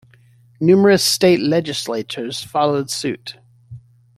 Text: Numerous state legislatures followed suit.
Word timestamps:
Numerous 0.59 1.03
state 1.05 1.39
legislatures 1.41 2.41
followed 2.43 2.89
suit. 2.89 3.37